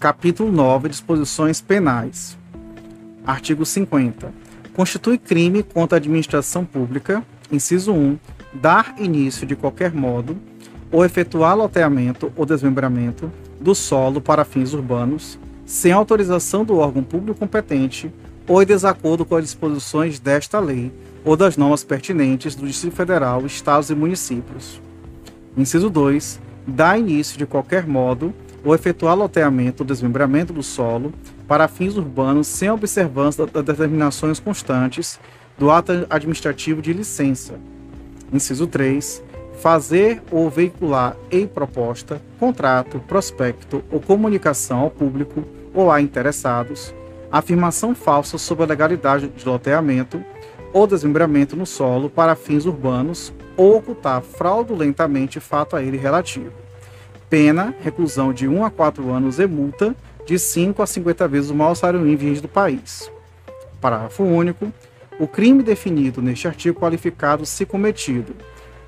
[0.00, 2.34] Capítulo 9 Disposições Penais.
[3.22, 4.32] Artigo 50.
[4.72, 7.22] Constitui crime contra a administração pública,
[7.52, 8.18] inciso 1,
[8.54, 10.38] dar início de qualquer modo
[10.90, 17.38] ou efetuar loteamento ou desmembramento do solo para fins urbanos, sem autorização do órgão público
[17.38, 18.10] competente
[18.48, 20.90] ou em desacordo com as disposições desta lei
[21.26, 24.80] ou das normas pertinentes do Distrito Federal, Estados e municípios.
[25.54, 26.40] Inciso 2.
[26.66, 28.32] Dá início de qualquer modo
[28.64, 31.12] ou efetuar loteamento ou desmembramento do solo
[31.46, 35.18] para fins urbanos sem observância das determinações constantes
[35.58, 37.54] do ato administrativo de licença.
[38.32, 39.22] Inciso 3.
[39.60, 46.94] Fazer ou veicular em proposta, contrato, prospecto ou comunicação ao público ou a interessados
[47.30, 50.22] afirmação falsa sobre a legalidade de loteamento
[50.72, 56.52] ou desmembramento no solo para fins urbanos ou ocultar fraudulentamente fato a ele relativo.
[57.30, 59.94] Pena, reclusão de 1 a 4 anos e multa
[60.26, 63.08] de 5 a 50 vezes o maior salário mínimo do país.
[63.80, 64.72] Parágrafo único.
[65.18, 68.34] O crime definido neste artigo qualificado se cometido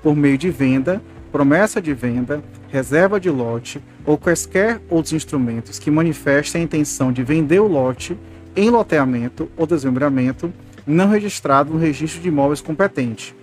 [0.01, 5.89] por meio de venda, promessa de venda, reserva de lote ou quaisquer outros instrumentos que
[5.89, 8.17] manifestem a intenção de vender o lote
[8.55, 10.51] em loteamento ou desmembramento
[10.85, 13.33] não registrado no registro de imóveis competente.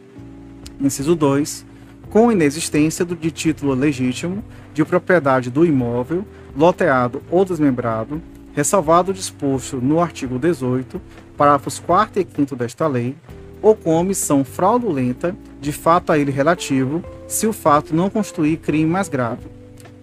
[0.78, 1.69] Inciso 2.
[2.10, 4.42] Com inexistência do, de título legítimo
[4.74, 8.20] de propriedade do imóvel, loteado ou desmembrado,
[8.52, 11.00] ressalvado o disposto no artigo 18,
[11.36, 13.14] parágrafos 4 e 5 desta lei,
[13.62, 18.90] ou com omissão fraudulenta de fato a ele relativo, se o fato não constituir crime
[18.90, 19.46] mais grave.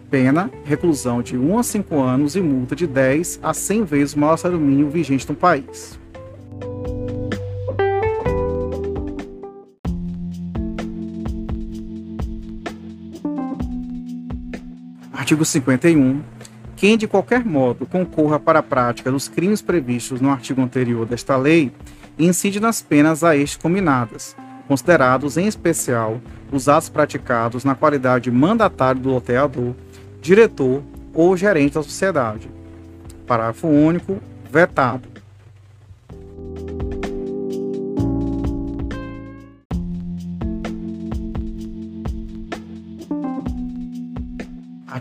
[0.10, 4.20] Pena, reclusão de 1 a 5 anos e multa de 10 a 100 vezes o
[4.20, 6.00] maior salário mínimo vigente no país.
[15.28, 16.22] Artigo 51.
[16.78, 21.36] Quem de qualquer modo concorra para a prática dos crimes previstos no artigo anterior desta
[21.36, 21.70] lei
[22.18, 24.38] incide nas penas a este combinadas,
[24.70, 29.76] considerados em especial os atos praticados na qualidade de mandatário do loteador,
[30.22, 30.82] diretor
[31.14, 32.50] ou gerente da sociedade.
[33.28, 34.22] Parágrafo único.
[34.50, 35.17] Vetado.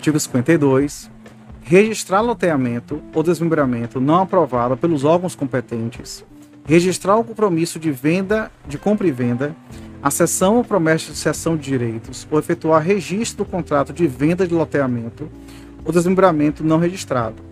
[0.07, 1.11] Artigo 52.
[1.63, 6.25] Registrar loteamento ou desmembramento não aprovado pelos órgãos competentes.
[6.65, 9.53] Registrar o compromisso de venda, de compra e venda,
[10.01, 14.47] a cessão ou promessa de cessão de direitos, ou efetuar registro do contrato de venda
[14.47, 15.29] de loteamento
[15.85, 17.43] ou desmembramento não registrado.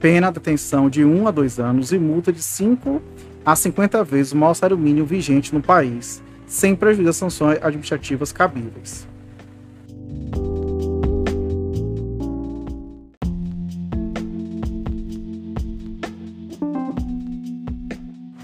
[0.00, 3.00] Pena detenção de 1 a 2 anos e multa de 5
[3.46, 8.32] a 50 vezes o maior salário mínimo vigente no país, sem prejuízo das sanções administrativas
[8.32, 9.13] cabíveis.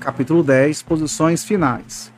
[0.00, 2.10] Capítulo 10 Posições finais.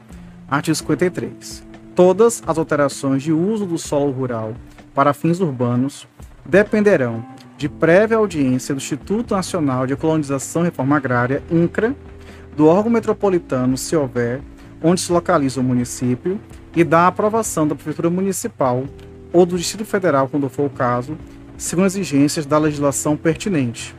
[0.48, 1.64] Artigo 53.
[1.96, 4.54] Todas as alterações de uso do solo rural
[4.94, 6.06] para fins urbanos
[6.46, 7.26] dependerão
[7.58, 11.92] de prévia audiência do Instituto Nacional de Colonização e Reforma Agrária, INCRA,
[12.56, 14.40] do órgão metropolitano, se houver,
[14.80, 16.40] onde se localiza o município,
[16.76, 18.84] e da aprovação da Prefeitura Municipal
[19.32, 21.18] ou do Distrito Federal, quando for o caso,
[21.58, 23.92] segundo exigências da legislação pertinente.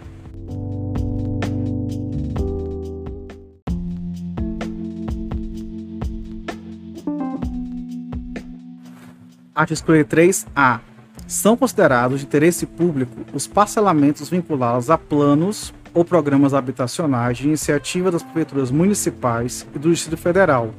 [9.56, 10.80] Artigo 53-A.
[11.28, 18.09] São considerados de interesse público os parcelamentos vinculados a planos ou programas habitacionais de iniciativa
[18.09, 20.74] das prefeituras municipais e do Distrito Federal,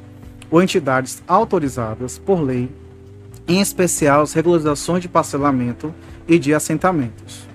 [0.51, 2.69] ou entidades autorizadas por lei,
[3.47, 5.95] em especial as regularizações de parcelamento
[6.27, 7.47] e de assentamentos.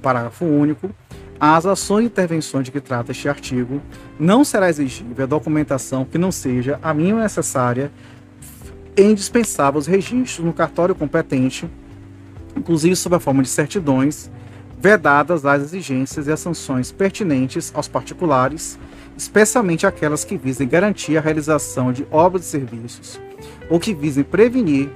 [0.00, 0.90] Parágrafo único.
[1.38, 3.82] As ações e intervenções de que trata este artigo
[4.18, 7.90] não será exigível a documentação que não seja a mínima necessária
[8.96, 11.68] e indispensáveis registros no cartório competente,
[12.56, 14.30] inclusive sob a forma de certidões,
[14.78, 18.78] vedadas as exigências e as sanções pertinentes aos particulares,
[19.16, 23.20] especialmente aquelas que visem garantir a realização de obras e serviços,
[23.70, 24.90] ou que visem prevenir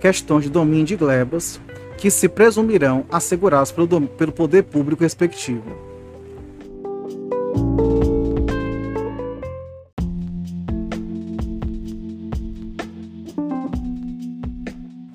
[0.00, 1.60] questões de domínio de glebas
[1.96, 5.88] que se presumirão asseguradas pelo, pelo poder público respectivo.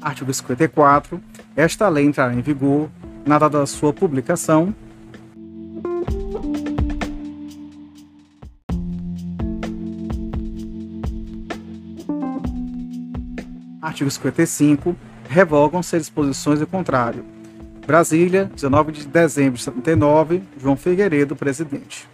[0.04, 1.22] Artigo 54.
[1.56, 2.90] Esta lei entrará em vigor
[3.26, 4.76] na data da sua publicação.
[13.82, 14.96] Artigo 55.
[15.30, 17.24] Revogam-se disposições do contrário.
[17.88, 22.08] Brasília, 19 de dezembro de 79, João Figueiredo, presidente.